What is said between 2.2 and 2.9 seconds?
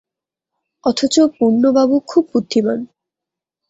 বুদ্ধিমান।